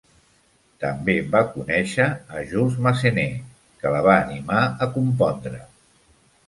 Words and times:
També 0.83 1.15
va 1.35 1.41
conèixer 1.57 2.07
a 2.39 2.41
Jules 2.53 2.81
Massenet, 2.87 3.47
que 3.83 3.93
la 3.97 4.01
va 4.09 4.19
animar 4.27 4.67
a 4.87 4.91
compondre. 4.99 5.67